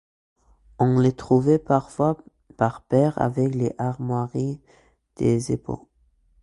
On 0.79 0.97
les 0.97 1.11
trouvait 1.13 1.59
parfois 1.59 2.17
par 2.57 2.81
paire, 2.81 3.21
avec 3.21 3.53
les 3.53 3.75
armoiries 3.77 4.59
des 5.17 5.51
époux. 5.51 5.87